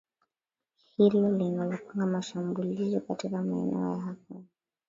i 0.97 1.03
hilo 1.03 1.31
linalopanga 1.37 2.05
mashambulizi 2.05 2.99
katika 2.99 3.41
maeneo 3.41 3.77
ya 3.77 3.77
mahakama 3.97 4.43